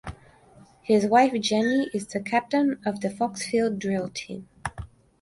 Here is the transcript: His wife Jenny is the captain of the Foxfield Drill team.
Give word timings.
His 0.81 1.05
wife 1.05 1.39
Jenny 1.39 1.87
is 1.93 2.07
the 2.07 2.21
captain 2.21 2.79
of 2.87 3.01
the 3.01 3.09
Foxfield 3.11 3.77
Drill 3.77 4.09
team. 4.11 4.47